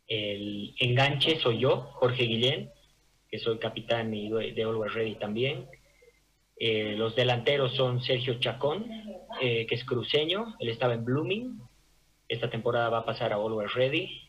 El 0.07 0.75
enganche 0.79 1.41
soy 1.41 1.59
yo, 1.61 1.81
Jorge 1.95 2.25
Guillén, 2.25 2.71
que 3.29 3.39
soy 3.39 3.59
capitán 3.59 4.11
de 4.11 4.63
Always 4.63 4.95
Ready 4.95 5.15
también. 5.17 5.67
Eh, 6.59 6.95
los 6.97 7.15
delanteros 7.15 7.75
son 7.75 8.03
Sergio 8.03 8.41
Chacón, 8.41 8.87
eh, 9.41 9.67
que 9.67 9.75
es 9.75 9.85
cruceño, 9.85 10.55
él 10.59 10.71
estaba 10.71 10.95
en 10.95 11.05
Blooming, 11.05 11.61
esta 12.29 12.49
temporada 12.49 12.89
va 12.89 12.99
a 12.99 13.05
pasar 13.05 13.33
a 13.33 13.37
Always 13.37 13.75
Ready. 13.75 14.23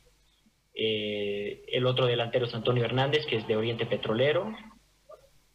Eh, 0.73 1.63
el 1.69 1.85
otro 1.85 2.05
delantero 2.05 2.45
es 2.45 2.53
Antonio 2.53 2.83
Hernández, 2.83 3.25
que 3.25 3.37
es 3.37 3.47
de 3.47 3.55
Oriente 3.55 3.85
Petrolero. 3.85 4.53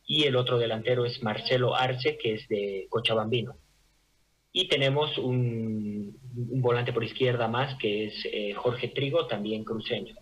Y 0.05 0.25
el 0.25 0.35
otro 0.35 0.59
delantero 0.59 1.05
es 1.05 1.23
Marcelo 1.23 1.77
Arce, 1.77 2.19
que 2.19 2.35
es 2.35 2.49
de 2.49 2.87
Cochabambino. 2.91 3.55
Y 4.51 4.69
tenemos 4.69 5.17
un, 5.19 6.19
volante 6.35 6.93
por 6.93 7.05
izquierda 7.05 7.47
más, 7.47 7.79
que 7.79 8.07
es 8.07 8.57
Jorge 8.57 8.89
Trigo, 8.89 9.29
también 9.29 9.63
cruceño. 9.63 10.17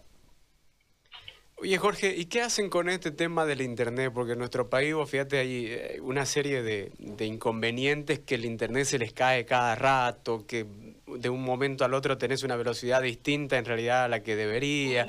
Oye, 1.63 1.77
Jorge, 1.77 2.15
¿y 2.17 2.25
qué 2.25 2.41
hacen 2.41 2.71
con 2.71 2.89
este 2.89 3.11
tema 3.11 3.45
del 3.45 3.61
Internet? 3.61 4.13
Porque 4.15 4.33
en 4.33 4.39
nuestro 4.39 4.71
país, 4.71 4.95
fíjate, 5.07 5.37
hay 5.37 5.67
eh, 5.69 5.99
una 6.01 6.25
serie 6.25 6.63
de, 6.63 6.91
inconvenientes 7.27 8.19
que 8.21 8.37
el 8.37 8.47
Internet 8.47 8.87
se 8.87 8.99
les 8.99 9.13
cae 9.13 9.45
cada 9.45 9.75
rato, 9.75 10.47
que 10.47 10.65
de 11.07 11.29
un 11.29 11.43
momento 11.43 11.85
al 11.85 11.93
otro 11.93 12.17
tenés 12.17 12.45
una 12.45 12.57
velocidad 12.57 13.03
distinta 13.03 13.59
en 13.59 13.67
realidad 13.67 14.05
a 14.05 14.09
la 14.09 14.23
que 14.23 14.37
debería. 14.37 15.07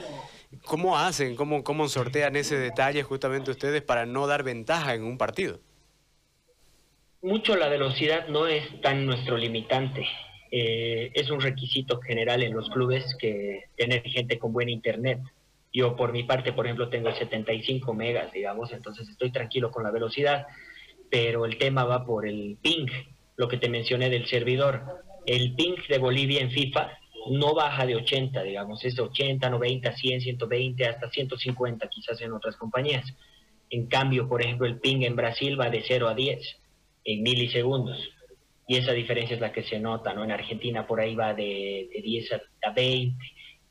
¿Cómo 0.65 0.98
hacen? 0.98 1.38
¿Cómo, 1.38 1.63
cómo 1.63 1.88
sortean 1.88 2.36
ese 2.36 2.58
detalle 2.58 3.01
justamente 3.03 3.50
ustedes 3.50 3.81
para 3.81 4.05
no 4.05 4.27
dar 4.27 4.43
ventaja 4.43 4.93
en 4.93 5.03
un 5.03 5.17
partido? 5.17 5.62
Mucho 7.22 7.55
la 7.55 7.70
velocidad 7.70 8.27
no 8.27 8.48
es 8.48 8.81
tan 8.81 9.05
nuestro 9.05 9.38
limitante. 9.38 10.05
Eh, 10.51 11.12
es 11.13 11.29
un 11.31 11.39
requisito 11.39 12.01
general 12.01 12.43
en 12.43 12.53
los 12.53 12.70
clubes 12.72 13.15
que 13.17 13.70
tener 13.77 14.03
gente 14.03 14.38
con 14.38 14.51
buen 14.51 14.67
internet 14.67 15.22
yo 15.73 15.95
por 15.95 16.11
mi 16.11 16.23
parte, 16.23 16.53
por 16.53 16.65
ejemplo, 16.65 16.89
tengo 16.89 17.13
75 17.13 17.93
megas, 17.93 18.31
digamos, 18.31 18.71
entonces 18.73 19.07
estoy 19.07 19.31
tranquilo 19.31 19.71
con 19.71 19.83
la 19.83 19.91
velocidad, 19.91 20.47
pero 21.09 21.45
el 21.45 21.57
tema 21.57 21.85
va 21.85 22.05
por 22.05 22.27
el 22.27 22.57
ping, 22.61 22.87
lo 23.37 23.47
que 23.47 23.57
te 23.57 23.69
mencioné 23.69 24.09
del 24.09 24.27
servidor. 24.27 25.03
El 25.25 25.55
ping 25.55 25.75
de 25.87 25.97
Bolivia 25.97 26.41
en 26.41 26.51
FIFA 26.51 26.91
no 27.31 27.53
baja 27.53 27.85
de 27.85 27.95
80, 27.95 28.43
digamos, 28.43 28.83
es 28.83 28.95
de 28.95 29.03
80, 29.03 29.49
90, 29.49 29.95
100, 29.95 30.21
120, 30.21 30.85
hasta 30.85 31.09
150 31.09 31.87
quizás 31.87 32.19
en 32.21 32.33
otras 32.33 32.57
compañías. 32.57 33.05
En 33.69 33.87
cambio, 33.87 34.27
por 34.27 34.41
ejemplo, 34.41 34.67
el 34.67 34.79
ping 34.79 35.03
en 35.03 35.15
Brasil 35.15 35.59
va 35.59 35.69
de 35.69 35.83
0 35.87 36.09
a 36.09 36.13
10 36.13 36.57
en 37.05 37.23
milisegundos. 37.23 38.09
Y 38.67 38.77
esa 38.77 38.91
diferencia 38.91 39.35
es 39.35 39.41
la 39.41 39.51
que 39.51 39.63
se 39.63 39.79
nota, 39.79 40.13
¿no? 40.13 40.23
En 40.23 40.31
Argentina 40.31 40.85
por 40.85 40.99
ahí 40.99 41.15
va 41.15 41.33
de, 41.33 41.89
de 41.93 42.01
10 42.01 42.33
a 42.33 42.71
20 42.71 43.15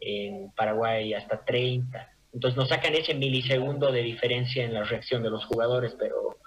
en 0.01 0.51
Paraguay 0.53 1.15
hasta 1.15 1.45
30. 1.45 2.09
Entonces 2.33 2.57
nos 2.57 2.69
sacan 2.69 2.95
ese 2.95 3.15
milisegundo 3.15 3.91
de 3.91 4.03
diferencia 4.03 4.65
en 4.65 4.75
la 4.75 4.85
reacción 4.85 5.23
de 5.23 5.31
los 5.31 5.45
jugadores, 5.45 5.97
pero 5.99 6.39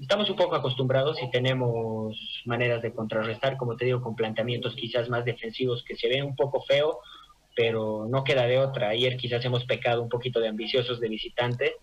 estamos 0.00 0.30
un 0.30 0.36
poco 0.36 0.54
acostumbrados 0.54 1.20
y 1.22 1.30
tenemos 1.30 2.16
maneras 2.44 2.82
de 2.82 2.92
contrarrestar, 2.92 3.56
como 3.56 3.76
te 3.76 3.84
digo, 3.84 4.00
con 4.00 4.14
planteamientos 4.14 4.74
quizás 4.76 5.08
más 5.08 5.24
defensivos 5.24 5.82
que 5.84 5.96
se 5.96 6.08
ven 6.08 6.24
un 6.24 6.36
poco 6.36 6.62
feo, 6.62 7.00
pero 7.56 8.06
no 8.08 8.24
queda 8.24 8.46
de 8.46 8.58
otra. 8.58 8.90
Ayer 8.90 9.16
quizás 9.16 9.44
hemos 9.44 9.64
pecado 9.64 10.02
un 10.02 10.08
poquito 10.08 10.40
de 10.40 10.48
ambiciosos 10.48 11.00
de 11.00 11.08
visitante 11.08 11.74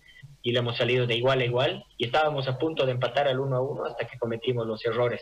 y 0.42 0.52
le 0.52 0.58
hemos 0.58 0.76
salido 0.76 1.06
de 1.06 1.16
igual 1.16 1.40
a 1.40 1.44
igual 1.44 1.84
y 1.98 2.06
estábamos 2.06 2.48
a 2.48 2.58
punto 2.58 2.86
de 2.86 2.92
empatar 2.92 3.28
al 3.28 3.40
uno 3.40 3.56
a 3.56 3.62
uno 3.62 3.84
hasta 3.84 4.06
que 4.06 4.18
cometimos 4.18 4.66
los 4.66 4.84
errores. 4.84 5.20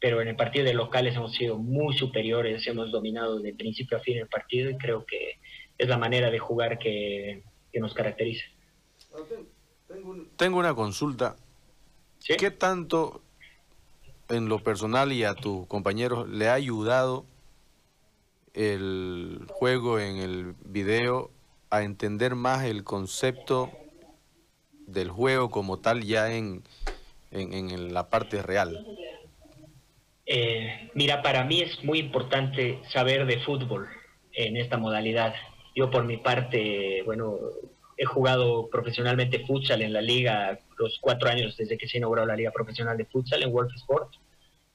Pero 0.00 0.20
en 0.20 0.28
el 0.28 0.36
partido 0.36 0.64
de 0.64 0.74
locales 0.74 1.16
hemos 1.16 1.34
sido 1.34 1.58
muy 1.58 1.96
superiores, 1.96 2.66
hemos 2.66 2.90
dominado 2.90 3.40
de 3.40 3.54
principio 3.54 3.96
a 3.96 4.00
fin 4.00 4.18
el 4.18 4.28
partido 4.28 4.70
y 4.70 4.76
creo 4.76 5.04
que 5.06 5.38
es 5.78 5.88
la 5.88 5.98
manera 5.98 6.30
de 6.30 6.38
jugar 6.38 6.78
que, 6.78 7.42
nos 7.74 7.92
caracteriza. 7.92 8.44
Tengo 10.36 10.58
una 10.58 10.74
consulta. 10.74 11.36
¿Qué 12.24 12.50
tanto 12.52 13.20
en 14.28 14.48
lo 14.48 14.60
personal 14.60 15.12
y 15.12 15.24
a 15.24 15.34
tus 15.34 15.66
compañeros 15.66 16.28
le 16.28 16.48
ha 16.48 16.54
ayudado 16.54 17.26
el 18.54 19.44
juego 19.48 19.98
en 19.98 20.16
el 20.18 20.54
video 20.64 21.30
a 21.70 21.82
entender 21.82 22.36
más 22.36 22.64
el 22.64 22.84
concepto 22.84 23.70
del 24.86 25.10
juego 25.10 25.50
como 25.50 25.78
tal 25.80 26.04
ya 26.04 26.32
en, 26.32 26.62
en, 27.30 27.92
la 27.92 28.08
parte 28.08 28.42
real? 28.42 28.86
Eh, 30.26 30.90
mira, 30.94 31.22
para 31.22 31.44
mí 31.44 31.60
es 31.60 31.84
muy 31.84 31.98
importante 31.98 32.80
saber 32.90 33.26
de 33.26 33.40
fútbol 33.40 33.88
en 34.32 34.56
esta 34.56 34.78
modalidad. 34.78 35.34
Yo 35.74 35.90
por 35.90 36.04
mi 36.04 36.16
parte, 36.16 37.02
bueno, 37.04 37.38
he 37.96 38.04
jugado 38.04 38.68
profesionalmente 38.70 39.44
futsal 39.46 39.82
en 39.82 39.92
la 39.92 40.00
liga 40.00 40.58
los 40.78 40.98
cuatro 41.00 41.28
años 41.28 41.56
desde 41.56 41.78
que 41.78 41.88
se 41.88 41.98
inauguró 41.98 42.26
la 42.26 42.36
liga 42.36 42.50
profesional 42.50 42.96
de 42.96 43.04
futsal 43.04 43.42
en 43.42 43.52
Wolf 43.52 43.72
Sport 43.76 44.14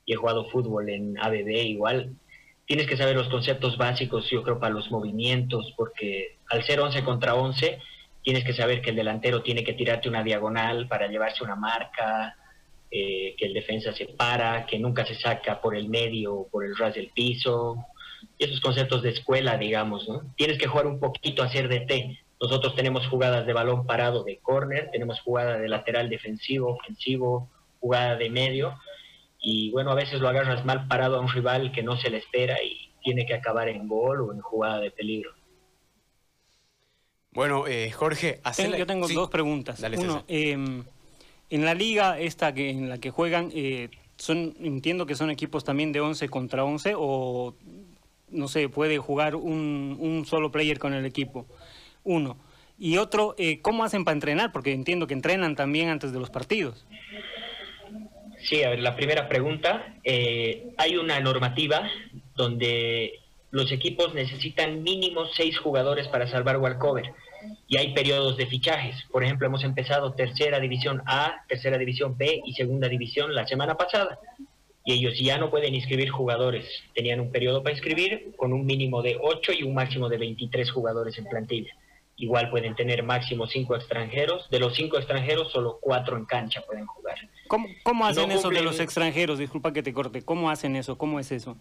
y 0.05 0.13
he 0.13 0.15
jugado 0.15 0.49
fútbol 0.49 0.89
en 0.89 1.17
ABB 1.19 1.49
igual. 1.65 2.15
Tienes 2.65 2.87
que 2.87 2.97
saber 2.97 3.15
los 3.15 3.29
conceptos 3.29 3.77
básicos, 3.77 4.29
yo 4.29 4.43
creo, 4.43 4.59
para 4.59 4.73
los 4.73 4.91
movimientos, 4.91 5.73
porque 5.75 6.37
al 6.49 6.63
ser 6.63 6.79
11 6.79 7.03
contra 7.03 7.33
11, 7.33 7.79
tienes 8.23 8.43
que 8.43 8.53
saber 8.53 8.81
que 8.81 8.91
el 8.91 8.95
delantero 8.95 9.41
tiene 9.41 9.63
que 9.63 9.73
tirarte 9.73 10.07
una 10.07 10.23
diagonal 10.23 10.87
para 10.87 11.07
llevarse 11.07 11.43
una 11.43 11.55
marca, 11.55 12.35
eh, 12.91 13.35
que 13.37 13.45
el 13.45 13.53
defensa 13.53 13.93
se 13.93 14.05
para, 14.05 14.65
que 14.65 14.79
nunca 14.79 15.05
se 15.05 15.15
saca 15.15 15.61
por 15.61 15.75
el 15.75 15.89
medio 15.89 16.33
o 16.33 16.47
por 16.47 16.65
el 16.65 16.75
ras 16.75 16.95
del 16.95 17.09
piso, 17.09 17.77
y 18.37 18.45
esos 18.45 18.59
conceptos 18.61 19.01
de 19.01 19.11
escuela, 19.11 19.57
digamos, 19.57 20.07
¿no? 20.07 20.33
Tienes 20.35 20.57
que 20.57 20.67
jugar 20.67 20.87
un 20.87 20.99
poquito 20.99 21.43
a 21.43 21.45
hacer 21.45 21.69
DT. 21.69 22.19
Nosotros 22.41 22.75
tenemos 22.75 23.07
jugadas 23.07 23.45
de 23.45 23.53
balón 23.53 23.85
parado 23.85 24.23
de 24.23 24.39
córner, 24.39 24.89
tenemos 24.91 25.19
jugada 25.21 25.57
de 25.57 25.67
lateral 25.67 26.09
defensivo, 26.09 26.73
ofensivo, 26.73 27.49
jugada 27.79 28.15
de 28.15 28.29
medio, 28.29 28.77
y 29.41 29.71
bueno, 29.71 29.91
a 29.91 29.95
veces 29.95 30.19
lo 30.19 30.27
agarras 30.27 30.65
mal 30.65 30.87
parado 30.87 31.17
a 31.17 31.21
un 31.21 31.29
rival 31.29 31.71
que 31.71 31.83
no 31.83 31.97
se 31.97 32.09
le 32.09 32.17
espera 32.17 32.61
y 32.61 32.91
tiene 33.01 33.25
que 33.25 33.33
acabar 33.33 33.69
en 33.69 33.87
gol 33.87 34.21
o 34.21 34.33
en 34.33 34.41
jugada 34.41 34.79
de 34.79 34.91
peligro. 34.91 35.31
Bueno, 37.31 37.67
eh, 37.67 37.91
Jorge, 37.91 38.41
yo 38.77 38.85
tengo 38.85 39.07
dos 39.07 39.29
preguntas. 39.29 39.81
Uno, 39.97 40.25
em, 40.27 40.83
en 41.49 41.65
la 41.65 41.73
liga 41.73 42.19
esta 42.19 42.53
que 42.53 42.69
en 42.69 42.89
la 42.89 42.99
que 42.99 43.09
juegan, 43.09 43.51
eh, 43.53 43.89
son 44.17 44.55
entiendo 44.61 45.05
que 45.05 45.15
son 45.15 45.31
equipos 45.31 45.63
también 45.63 45.91
de 45.91 46.01
11 46.01 46.29
contra 46.29 46.63
11 46.63 46.93
o 46.95 47.55
no 48.29 48.47
sé, 48.47 48.69
puede 48.69 48.97
jugar 48.99 49.35
un, 49.35 49.97
un 49.99 50.25
solo 50.25 50.51
player 50.51 50.77
con 50.77 50.93
el 50.93 51.05
equipo. 51.05 51.47
Uno. 52.03 52.37
Y 52.77 52.97
otro, 52.97 53.35
eh, 53.37 53.59
¿cómo 53.61 53.83
hacen 53.83 54.05
para 54.05 54.13
entrenar? 54.13 54.51
Porque 54.51 54.71
entiendo 54.71 55.07
que 55.07 55.13
entrenan 55.13 55.55
también 55.55 55.89
antes 55.89 56.13
de 56.13 56.19
los 56.19 56.29
partidos. 56.29 56.85
Sí, 58.41 58.63
a 58.63 58.69
ver, 58.69 58.79
la 58.79 58.95
primera 58.95 59.27
pregunta. 59.27 59.95
Eh, 60.03 60.67
hay 60.77 60.95
una 60.95 61.19
normativa 61.19 61.89
donde 62.35 63.19
los 63.51 63.71
equipos 63.71 64.13
necesitan 64.13 64.83
mínimo 64.83 65.25
seis 65.35 65.57
jugadores 65.57 66.07
para 66.07 66.27
salvar 66.29 66.57
walkover 66.57 67.13
y 67.67 67.77
hay 67.77 67.93
periodos 67.93 68.37
de 68.37 68.47
fichajes. 68.47 68.95
Por 69.11 69.23
ejemplo, 69.23 69.47
hemos 69.47 69.63
empezado 69.63 70.13
tercera 70.13 70.59
división 70.59 71.01
A, 71.05 71.43
tercera 71.47 71.77
división 71.77 72.17
B 72.17 72.41
y 72.45 72.53
segunda 72.53 72.87
división 72.87 73.33
la 73.33 73.47
semana 73.47 73.75
pasada 73.75 74.19
y 74.89 74.93
ellos 74.93 75.19
ya 75.19 75.37
no 75.37 75.49
pueden 75.49 75.75
inscribir 75.75 76.09
jugadores. 76.09 76.65
Tenían 76.95 77.19
un 77.19 77.31
periodo 77.31 77.61
para 77.61 77.75
inscribir 77.75 78.33
con 78.37 78.53
un 78.53 78.65
mínimo 78.65 79.01
de 79.01 79.17
8 79.21 79.51
y 79.53 79.63
un 79.63 79.73
máximo 79.75 80.09
de 80.09 80.17
23 80.17 80.71
jugadores 80.71 81.17
en 81.17 81.25
plantilla. 81.25 81.71
Igual 82.15 82.49
pueden 82.49 82.75
tener 82.75 83.03
máximo 83.03 83.45
5 83.45 83.75
extranjeros. 83.75 84.49
De 84.49 84.59
los 84.59 84.75
5 84.75 84.97
extranjeros, 84.97 85.51
solo 85.51 85.77
4 85.79 86.17
en 86.17 86.25
cancha 86.25 86.61
pueden 86.61 86.85
jugar. 86.85 87.17
¿Cómo, 87.47 87.67
cómo 87.83 88.05
hacen 88.05 88.31
eso 88.31 88.49
de 88.49 88.61
los 88.61 88.79
extranjeros? 88.79 89.37
Disculpa 89.37 89.71
que 89.71 89.83
te 89.83 89.93
corte. 89.93 90.23
¿Cómo 90.23 90.49
hacen 90.49 90.75
eso? 90.75 90.97
¿Cómo 90.97 91.19
es 91.19 91.31
eso? 91.31 91.55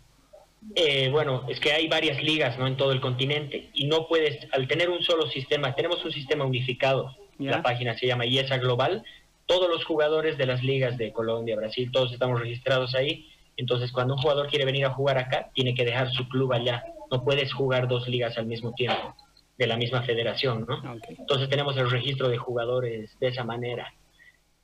Eh, 0.74 1.08
bueno, 1.10 1.44
es 1.48 1.60
que 1.60 1.72
hay 1.72 1.88
varias 1.88 2.22
ligas 2.22 2.58
¿no? 2.58 2.66
en 2.66 2.76
todo 2.76 2.92
el 2.92 3.00
continente 3.00 3.70
y 3.74 3.86
no 3.86 4.06
puedes, 4.06 4.48
al 4.52 4.66
tener 4.68 4.90
un 4.90 5.02
solo 5.02 5.28
sistema, 5.28 5.74
tenemos 5.74 6.04
un 6.04 6.12
sistema 6.12 6.44
unificado. 6.44 7.16
La 7.38 7.62
página 7.62 7.96
se 7.96 8.06
llama 8.06 8.26
IESA 8.26 8.58
Global 8.58 9.04
todos 9.48 9.68
los 9.70 9.84
jugadores 9.84 10.36
de 10.36 10.44
las 10.44 10.62
ligas 10.62 10.98
de 10.98 11.10
Colombia, 11.10 11.56
Brasil, 11.56 11.90
todos 11.90 12.12
estamos 12.12 12.38
registrados 12.38 12.94
ahí. 12.94 13.26
Entonces, 13.56 13.90
cuando 13.90 14.14
un 14.14 14.20
jugador 14.20 14.48
quiere 14.48 14.66
venir 14.66 14.84
a 14.84 14.90
jugar 14.90 15.16
acá, 15.16 15.50
tiene 15.54 15.74
que 15.74 15.86
dejar 15.86 16.10
su 16.12 16.28
club 16.28 16.52
allá. 16.52 16.84
No 17.10 17.24
puedes 17.24 17.52
jugar 17.52 17.88
dos 17.88 18.06
ligas 18.08 18.36
al 18.36 18.46
mismo 18.46 18.74
tiempo 18.74 19.16
de 19.56 19.66
la 19.66 19.76
misma 19.76 20.02
federación, 20.02 20.66
¿no? 20.68 20.96
Entonces 21.08 21.48
tenemos 21.48 21.76
el 21.78 21.90
registro 21.90 22.28
de 22.28 22.36
jugadores 22.36 23.18
de 23.18 23.28
esa 23.28 23.42
manera. 23.42 23.92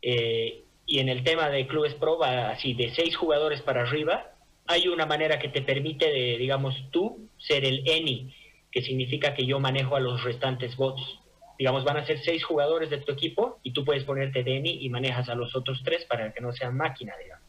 Eh, 0.03 0.63
y 0.87 0.99
en 0.99 1.09
el 1.09 1.25
tema 1.25 1.49
de 1.49 1.67
clubes 1.67 1.95
pro, 1.95 2.23
así 2.23 2.75
de 2.75 2.95
seis 2.95 3.17
jugadores 3.17 3.63
para 3.63 3.83
arriba, 3.83 4.34
hay 4.67 4.89
una 4.89 5.07
manera 5.07 5.39
que 5.39 5.49
te 5.49 5.63
permite, 5.63 6.07
de, 6.07 6.39
digamos, 6.39 6.75
tú 6.91 7.29
ser 7.39 7.65
el 7.65 7.83
ENI, 7.87 8.35
que 8.71 8.83
significa 8.83 9.35
que 9.35 9.47
yo 9.47 9.61
manejo 9.61 9.97
a 9.97 10.01
los 10.01 10.23
restantes 10.25 10.77
votos 10.77 11.21
digamos, 11.59 11.85
van 11.85 11.97
a 11.97 12.07
ser 12.07 12.21
seis 12.23 12.45
jugadores 12.45 12.91
de 12.91 12.99
tu 12.99 13.13
equipo 13.13 13.59
y 13.63 13.73
tú 13.73 13.85
puedes 13.85 14.05
ponerte 14.05 14.43
Denny 14.43 14.79
y 14.81 14.89
manejas 14.89 15.29
a 15.29 15.35
los 15.35 15.55
otros 15.55 15.81
tres 15.85 16.05
para 16.07 16.33
que 16.33 16.41
no 16.41 16.53
sean 16.53 16.77
máquina, 16.77 17.15
digamos. 17.23 17.45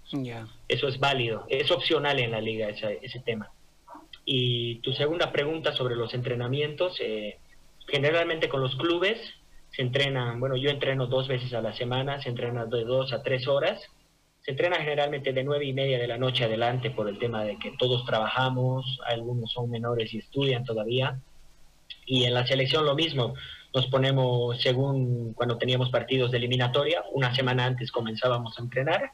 Eso 0.68 0.88
es 0.88 1.00
válido, 1.00 1.46
es 1.50 1.72
opcional 1.72 2.20
en 2.20 2.32
la 2.32 2.42
liga 2.42 2.70
ese, 2.70 3.00
ese 3.02 3.20
tema. 3.20 3.52
Y 4.24 4.76
tu 4.80 4.94
segunda 4.94 5.32
pregunta 5.32 5.74
sobre 5.74 5.96
los 5.96 6.14
entrenamientos, 6.14 7.00
eh, 7.00 7.38
generalmente 7.88 8.50
con 8.50 8.62
los 8.62 8.76
clubes 8.76 9.20
se 9.72 9.82
entrenan, 9.82 10.40
bueno, 10.40 10.56
yo 10.56 10.70
entreno 10.70 11.08
dos 11.08 11.28
veces 11.28 11.54
a 11.54 11.62
la 11.62 11.74
semana, 11.74 12.22
se 12.22 12.30
entrena 12.30 12.66
de 12.66 12.84
dos 12.84 13.12
a 13.12 13.24
tres 13.24 13.48
horas, 13.48 13.82
se 14.46 14.52
entrena 14.52 14.78
generalmente 14.78 15.34
de 15.34 15.44
nueve 15.44 15.66
y 15.66 15.74
media 15.74 15.98
de 15.98 16.08
la 16.08 16.20
noche 16.20 16.44
adelante 16.44 16.92
por 16.92 17.10
el 17.10 17.18
tema 17.18 17.44
de 17.44 17.58
que 17.58 17.72
todos 17.80 18.06
trabajamos, 18.06 19.00
algunos 19.08 19.52
son 19.52 19.72
menores 19.72 20.14
y 20.14 20.20
estudian 20.20 20.64
todavía, 20.64 21.20
y 22.06 22.26
en 22.26 22.36
la 22.36 22.46
selección 22.46 22.86
lo 22.86 22.94
mismo, 22.94 23.34
nos 23.74 23.88
ponemos 23.88 24.62
según 24.62 25.34
cuando 25.34 25.58
teníamos 25.58 25.90
partidos 25.90 26.30
de 26.30 26.38
eliminatoria, 26.38 27.04
una 27.14 27.34
semana 27.34 27.66
antes 27.66 27.92
comenzábamos 27.92 28.58
a 28.60 28.62
entrenar 28.62 29.14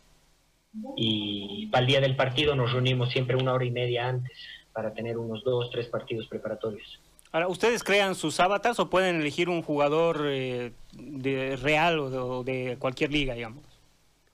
y 0.98 1.68
para 1.68 1.82
el 1.82 1.88
día 1.88 2.02
del 2.02 2.18
partido 2.18 2.54
nos 2.54 2.74
reunimos 2.74 3.10
siempre 3.12 3.38
una 3.38 3.54
hora 3.54 3.64
y 3.64 3.72
media 3.72 4.10
antes 4.10 4.38
para 4.74 4.94
tener 4.94 5.18
unos 5.18 5.44
dos, 5.46 5.70
tres 5.72 5.88
partidos 5.88 6.28
preparatorios. 6.28 7.00
Ahora, 7.32 7.48
¿ustedes 7.48 7.84
crean 7.84 8.16
sus 8.16 8.40
avatars 8.42 8.80
o 8.80 8.90
pueden 8.90 9.22
elegir 9.22 9.48
un 9.48 9.62
jugador 9.62 10.26
eh, 10.26 10.74
de 10.92 11.56
real 11.56 12.00
o 12.00 12.44
de, 12.44 12.76
cualquier 12.78 13.14
liga, 13.14 13.34
digamos? 13.34 13.71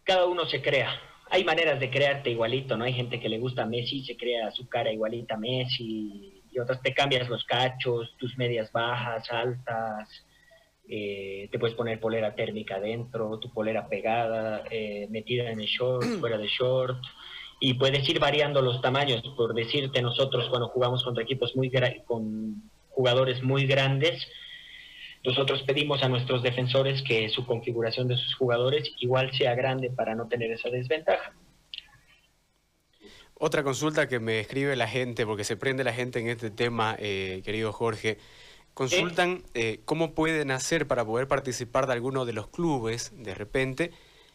Cada 0.07 0.25
uno 0.25 0.45
se 0.45 0.61
crea. 0.61 0.89
Hay 1.29 1.43
maneras 1.43 1.81
de 1.81 1.89
crearte 1.89 2.29
igualito, 2.29 2.77
¿no? 2.77 2.85
Hay 2.85 2.93
gente 2.93 3.19
que 3.19 3.27
le 3.27 3.39
gusta 3.39 3.63
a 3.63 3.65
Messi, 3.65 4.05
se 4.05 4.15
crea 4.15 4.49
su 4.51 4.69
cara 4.69 4.89
igualita 4.89 5.35
a 5.35 5.37
Messi, 5.37 6.41
y 6.49 6.59
otras 6.59 6.81
te 6.81 6.93
cambias 6.93 7.27
los 7.27 7.43
cachos, 7.43 8.15
tus 8.17 8.37
medias 8.37 8.71
bajas, 8.71 9.29
altas, 9.29 10.07
eh, 10.87 11.49
te 11.51 11.59
puedes 11.59 11.75
poner 11.75 11.99
polera 11.99 12.33
térmica 12.35 12.79
dentro, 12.79 13.37
tu 13.39 13.51
polera 13.51 13.89
pegada, 13.89 14.63
eh, 14.71 15.07
metida 15.09 15.51
en 15.51 15.59
el 15.59 15.67
short, 15.67 16.05
fuera 16.21 16.37
de 16.37 16.47
short, 16.47 17.03
y 17.59 17.73
puedes 17.73 18.07
ir 18.07 18.19
variando 18.19 18.61
los 18.61 18.81
tamaños. 18.81 19.21
Por 19.35 19.53
decirte, 19.53 20.01
nosotros 20.01 20.47
cuando 20.49 20.69
jugamos 20.69 21.03
contra 21.03 21.23
equipos 21.23 21.53
muy 21.57 21.69
con 22.05 22.63
jugadores 22.91 23.43
muy 23.43 23.65
grandes, 23.65 24.25
nosotros 25.23 25.63
pedimos 25.63 26.03
a 26.03 26.09
nuestros 26.09 26.43
defensores 26.43 27.01
que 27.01 27.29
su 27.29 27.45
configuración 27.45 28.07
de 28.07 28.15
sus 28.15 28.35
jugadores 28.35 28.91
igual 28.99 29.31
sea 29.33 29.55
grande 29.55 29.89
para 29.89 30.15
no 30.15 30.27
tener 30.27 30.51
esa 30.51 30.69
desventaja. 30.69 31.33
Otra 33.39 33.63
consulta 33.63 34.07
que 34.07 34.19
me 34.19 34.39
escribe 34.39 34.75
la 34.75 34.87
gente, 34.87 35.25
porque 35.25 35.43
se 35.43 35.57
prende 35.57 35.83
la 35.83 35.93
gente 35.93 36.19
en 36.19 36.27
este 36.27 36.49
tema, 36.49 36.95
eh, 36.97 37.41
querido 37.45 37.71
Jorge. 37.71 38.17
Consultan 38.73 39.43
eh, 39.53 39.81
cómo 39.85 40.13
pueden 40.13 40.51
hacer 40.51 40.87
para 40.87 41.05
poder 41.05 41.27
participar 41.27 41.87
de 41.87 41.93
alguno 41.93 42.25
de 42.25 42.33
los 42.33 42.47
clubes 42.47 43.11
de 43.15 43.33
repente 43.35 43.91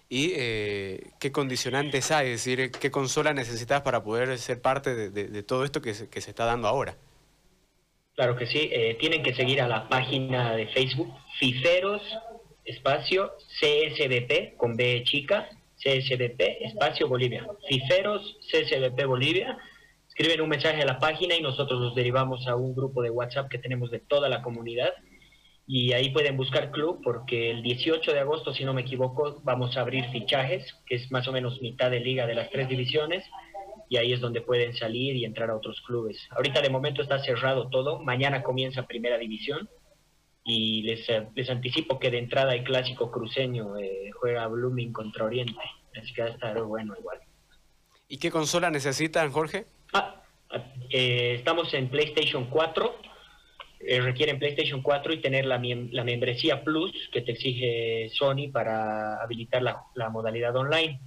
y 0.09 0.33
eh, 0.37 1.13
qué 1.19 1.33
condicionantes 1.33 2.11
hay, 2.11 2.31
es 2.31 2.45
decir, 2.45 2.71
qué 2.71 2.91
consola 2.91 3.33
necesitas 3.33 3.83
para 3.83 4.05
poder 4.05 4.39
ser 4.39 4.61
parte 4.61 5.11
de, 5.11 5.43
todo 5.43 5.65
esto 5.65 5.81
que 5.81 5.95
se, 5.95 6.09
que 6.09 6.21
se, 6.21 6.31
está 6.31 6.45
dando 6.45 6.69
ahora. 6.69 6.97
Claro 8.15 8.37
que 8.37 8.47
sí, 8.47 8.71
tienen 9.01 9.23
que 9.23 9.35
seguir 9.35 9.61
a 9.63 9.69
la 9.69 9.89
página 9.89 10.55
de 10.55 10.67
Facebook, 10.67 11.13
Fiferos, 11.39 12.03
espacio, 12.65 13.33
CSDP, 13.59 14.57
con 14.57 14.77
B 14.77 15.03
chica, 15.05 15.49
CSDP, 15.83 16.41
espacio 16.61 17.09
Bolivia. 17.09 17.47
Fiferos, 17.69 18.37
CSDP 18.51 19.05
Bolivia. 19.07 19.59
Escriben 20.09 20.41
un 20.41 20.49
mensaje 20.49 20.83
a 20.83 20.87
la 20.87 20.99
página 20.99 21.35
y 21.35 21.43
nosotros 21.43 21.81
los 21.81 21.95
derivamos 21.95 22.47
a 22.47 22.55
un 22.55 22.75
grupo 22.75 23.03
de 23.03 23.11
WhatsApp 23.11 23.49
que 23.49 23.59
tenemos 23.59 23.91
de 23.91 23.99
toda 23.99 24.29
la 24.29 24.43
comunidad. 24.43 24.93
Y 25.67 25.93
ahí 25.93 26.11
pueden 26.11 26.37
buscar 26.37 26.71
club 26.71 27.01
porque 27.03 27.51
el 27.51 27.63
18 27.63 28.13
de 28.13 28.21
agosto, 28.21 28.53
si 28.53 28.65
no 28.65 28.75
me 28.75 28.83
equivoco, 28.83 29.41
vamos 29.43 29.77
a 29.77 29.81
abrir 29.81 30.05
fichajes, 30.11 30.65
que 30.87 30.97
es 30.97 31.11
más 31.11 31.27
o 31.29 31.33
menos 31.33 31.61
mitad 31.63 31.91
de 31.91 32.01
liga 32.01 32.27
de 32.27 32.35
las 32.35 32.51
tres 32.51 32.69
divisiones. 32.69 33.25
Y 33.93 33.99
ahí 33.99 34.15
es 34.15 34.23
donde 34.23 34.41
pueden 34.41 34.75
salir 34.75 35.17
y 35.17 35.27
entrar 35.27 35.51
a 35.51 35.55
otros 35.55 35.83
clubes. 35.83 36.17
Ahorita 36.31 36.63
de 36.63 36.71
momento 36.71 37.03
está 37.03 37.23
cerrado 37.23 37.69
todo. 37.69 37.99
Mañana 37.99 38.43
comienza 38.43 38.87
primera 38.87 39.19
división 39.19 39.69
y 40.45 40.81
les, 40.85 41.07
les 41.35 41.51
anticipo 41.51 41.99
que 42.01 42.11
de 42.11 42.17
entrada 42.17 42.55
el 42.55 42.65
clásico 42.65 43.11
cruceño 43.11 43.77
eh, 43.77 44.09
juega 44.19 44.47
Blooming 44.47 44.95
contra 44.95 45.27
Oriente, 45.27 45.61
así 45.95 46.15
que 46.15 46.23
va 46.23 46.29
a 46.29 46.31
estar 46.31 46.63
bueno 46.63 46.95
igual. 46.99 47.19
¿Y 48.09 48.17
qué 48.17 48.31
consola 48.31 48.71
necesitan, 48.71 49.31
Jorge? 49.31 49.67
Ah, 49.93 50.23
eh, 50.89 51.35
estamos 51.37 51.75
en 51.75 51.91
PlayStation 51.91 52.47
4, 52.47 52.97
eh, 53.81 54.01
requieren 54.01 54.39
PlayStation 54.39 54.81
4 54.81 55.13
y 55.13 55.21
tener 55.21 55.45
la, 55.45 55.61
la, 55.91 56.05
membresía 56.05 56.65
Plus 56.65 57.11
que 57.13 57.21
te 57.21 57.33
exige 57.33 58.09
Sony 58.15 58.51
para 58.51 59.23
habilitar 59.23 59.63
la, 59.63 59.83
la 59.97 60.09
modalidad 60.09 60.57
online. 60.57 60.99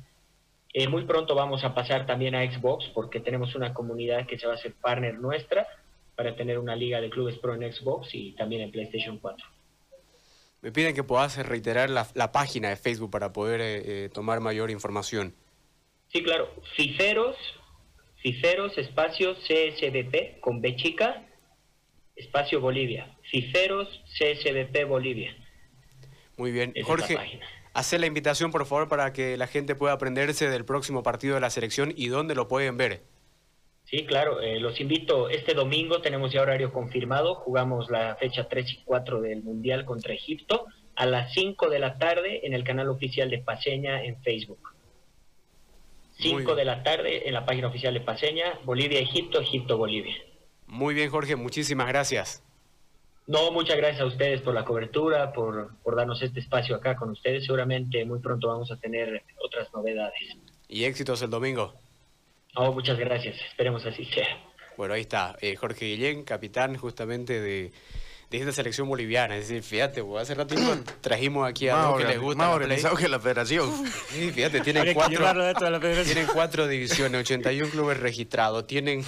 Muy 0.90 1.06
pronto 1.06 1.36
vamos 1.36 1.64
a 1.64 1.74
pasar 1.74 2.06
también 2.06 2.36
a 2.36 2.44
Xbox 2.52 2.86
porque 2.94 3.22
tenemos 3.22 3.56
una 3.56 3.74
comunidad 3.74 4.28
que 4.28 4.38
se 4.38 4.46
va 4.46 4.54
a 4.54 4.56
hacer 4.56 4.74
partner 4.74 5.16
nuestra 5.20 5.68
para 6.16 6.36
tener 6.36 6.60
una 6.60 6.76
liga 6.76 7.00
de 7.00 7.10
clubes 7.10 7.38
pro 7.40 7.56
en 7.56 7.72
Xbox 7.72 8.14
y 8.14 8.34
también 8.34 8.62
en 8.62 8.72
PlayStation 8.72 9.18
4. 9.20 9.46
Me 10.62 10.72
piden 10.72 10.96
que 10.96 11.04
puedas 11.04 11.38
reiterar 11.46 11.90
la, 11.90 12.32
página 12.32 12.70
de 12.70 12.76
Facebook 12.76 13.12
para 13.12 13.32
poder 13.32 13.62
eh, 13.62 14.06
eh, 14.06 14.10
tomar 14.10 14.40
mayor 14.40 14.72
información. 14.72 15.34
Sí, 16.12 16.24
claro. 16.24 16.50
Fiferos, 16.76 17.38
Fiferos, 18.18 18.76
espacio 18.78 19.36
CSBP 19.36 20.40
con 20.40 20.60
B 20.60 20.76
chica, 20.76 21.24
espacio 22.16 22.60
Bolivia. 22.60 23.16
Fiferos, 23.30 23.88
CSBP 24.18 24.86
Bolivia. 24.88 25.36
Muy 26.36 26.52
bien. 26.52 26.74
Jorge, 26.84 27.18
hace 27.76 28.00
la 28.00 28.08
invitación, 28.08 28.52
por 28.52 28.66
favor, 28.66 28.88
para 28.88 29.14
que 29.14 29.38
la 29.38 29.48
gente 29.48 29.76
pueda 29.76 29.94
aprenderse 29.94 30.50
del 30.50 30.66
próximo 30.66 31.04
partido 31.04 31.36
de 31.36 31.42
la 31.42 31.50
selección 31.50 31.94
y 31.96 32.08
dónde 32.08 32.34
lo 32.34 32.48
pueden 32.48 32.78
ver. 32.78 33.04
Sí, 33.84 34.06
claro, 34.06 34.42
eh, 34.42 34.60
los 34.60 34.80
invito. 34.80 35.30
Este 35.30 35.54
domingo 35.54 36.02
tenemos 36.02 36.34
ya 36.34 36.42
horario 36.42 36.74
confirmado. 36.74 37.36
Jugamos 37.36 37.92
la 37.92 38.16
fecha 38.16 38.48
3 38.48 38.72
y 38.72 38.84
4 38.84 39.22
del 39.22 39.44
Mundial 39.44 39.86
contra 39.86 40.14
Egipto 40.14 40.66
a 40.96 41.06
las 41.06 41.34
5 41.34 41.70
de 41.70 41.80
la 41.80 41.98
tarde 41.98 42.48
en 42.48 42.54
el 42.54 42.64
canal 42.64 42.90
oficial 42.90 43.30
de 43.30 43.40
Paseña 43.40 44.04
en 44.04 44.22
Facebook. 44.24 44.74
5 46.18 46.56
de 46.56 46.66
la 46.66 46.82
tarde 46.82 47.28
en 47.28 47.34
la 47.34 47.46
página 47.46 47.68
oficial 47.68 47.94
de 47.94 48.00
Paseña, 48.00 48.58
Bolivia-Egipto, 48.64 49.42
Egipto-Bolivia. 49.42 50.16
Muy 50.66 50.94
bien, 50.94 51.10
Jorge, 51.10 51.36
muchísimas 51.36 51.88
gracias. 51.88 52.45
No, 53.28 53.52
muchas 53.52 53.78
gracias 53.78 54.02
a 54.02 54.06
ustedes 54.06 54.42
por 54.42 54.54
la 54.54 54.64
cobertura, 54.64 55.34
por, 55.34 55.76
por 55.84 55.96
darnos 55.96 56.22
este 56.22 56.40
espacio 56.40 56.76
acá 56.76 56.96
con 56.96 57.10
ustedes. 57.10 57.46
Seguramente 57.46 58.06
muy 58.06 58.20
pronto 58.20 58.50
vamos 58.50 58.72
a 58.72 58.78
tener 58.78 59.24
otras 59.44 59.74
novedades. 59.74 60.38
Y 60.68 60.84
éxitos 60.84 61.22
el 61.24 61.32
domingo. 61.32 61.74
Oh, 62.56 62.72
muchas 62.72 62.98
gracias. 63.00 63.36
Esperemos 63.50 63.86
así 63.86 64.06
sea. 64.06 64.28
Bueno, 64.78 64.94
ahí 64.94 65.02
está. 65.02 65.36
Eh, 65.42 65.56
Jorge 65.56 65.86
Guillén, 65.86 66.24
capitán 66.24 66.78
justamente 66.78 67.42
de, 67.42 67.72
esta 68.30 68.52
selección 68.52 68.88
boliviana. 68.88 69.38
Es 69.38 69.48
decir, 69.48 69.64
fíjate, 69.64 70.04
hace 70.20 70.36
ratito 70.36 70.62
trajimos 71.02 71.48
aquí 71.50 71.68
a 71.68 71.90
los 71.90 71.98
que 71.98 72.08
les 72.08 72.20
gusta. 72.20 72.44
Más 72.44 72.56
organizado 72.56 72.96
que 72.96 73.08
la 73.08 73.20
federación. 73.20 73.72
Sí, 74.10 74.32
fíjate, 74.32 74.62
tienen 74.62 74.94
cuatro, 74.94 75.26
tienen 76.04 76.28
cuatro 76.32 76.68
divisiones, 76.68 77.22
81 77.22 77.72
clubes 77.72 78.00
registrados, 78.00 78.68
tienen... 78.68 79.04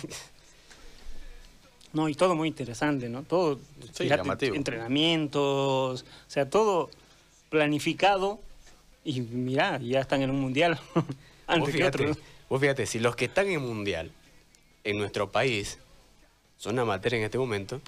No, 1.98 2.08
y 2.08 2.14
todo 2.14 2.36
muy 2.36 2.48
interesante, 2.48 3.10
¿no? 3.10 3.24
Todo, 3.24 3.60
sí, 3.92 4.08
entrenamientos, 4.54 6.04
o 6.04 6.30
sea, 6.30 6.48
todo 6.48 6.92
planificado 7.50 8.40
y 9.04 9.22
mira, 9.22 9.80
ya 9.80 10.02
están 10.02 10.22
en 10.22 10.30
un 10.30 10.40
mundial 10.40 10.80
antes 11.48 11.76
que 11.76 11.84
otro. 11.84 12.16
Vos 12.50 12.62
fíjate, 12.62 12.86
si 12.86 13.00
los 13.00 13.16
que 13.16 13.26
están 13.26 13.48
en 13.48 13.64
mundial 13.64 14.12
en 14.84 15.00
nuestro 15.00 15.32
país 15.32 15.80
son 16.58 16.78
amateurs 16.78 17.16
en 17.16 17.24
este 17.24 17.40
momento, 17.40 17.82